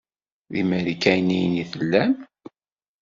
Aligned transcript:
D 0.51 0.53
imarikaniyen 0.61 1.55
i 1.63 1.65
tellam. 1.71 2.13